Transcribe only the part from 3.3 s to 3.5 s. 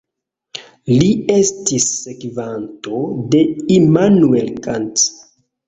de